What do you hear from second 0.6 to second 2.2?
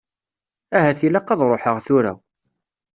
Ahat ilaq ad ṛuḥeɣ tura.